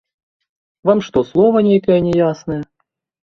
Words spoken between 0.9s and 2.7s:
што, слова нейкае няяснае?